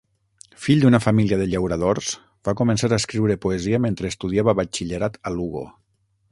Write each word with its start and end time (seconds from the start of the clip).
Fill 0.61 0.79
d'una 0.85 0.99
família 1.05 1.37
de 1.41 1.45
llauradors, 1.51 2.09
va 2.49 2.55
començar 2.63 2.91
a 2.91 2.97
escriure 2.99 3.37
poesia 3.45 3.83
mentre 3.87 4.13
estudiava 4.15 4.59
batxillerat 4.63 5.25
a 5.33 5.39
Lugo. 5.39 5.67